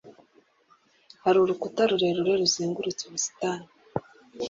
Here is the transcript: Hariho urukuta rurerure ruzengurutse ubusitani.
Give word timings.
Hariho 1.23 1.43
urukuta 1.45 1.81
rurerure 1.89 2.33
ruzengurutse 2.41 3.01
ubusitani. 3.05 3.67